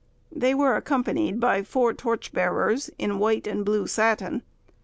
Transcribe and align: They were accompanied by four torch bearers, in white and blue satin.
They 0.31 0.55
were 0.55 0.75
accompanied 0.75 1.39
by 1.39 1.61
four 1.61 1.93
torch 1.93 2.33
bearers, 2.33 2.89
in 2.97 3.19
white 3.19 3.45
and 3.45 3.63
blue 3.63 3.85
satin. 3.85 4.41